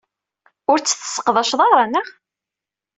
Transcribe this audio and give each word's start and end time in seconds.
Ur 0.71 0.77
tt-tesseqdaced 0.79 1.59
ara, 1.67 1.83
naɣ? 1.87 2.07